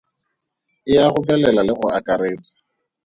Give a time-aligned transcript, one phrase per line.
[0.91, 2.51] E a gobelela le go akaretsa.